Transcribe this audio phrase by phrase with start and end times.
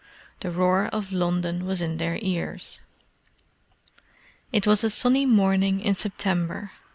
[0.39, 2.79] The roar of London was in their ears.
[4.51, 6.71] It was a sunny morning in September.